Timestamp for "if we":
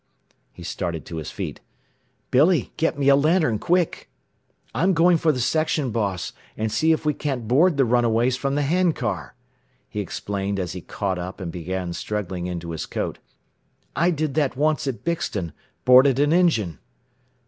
6.91-7.13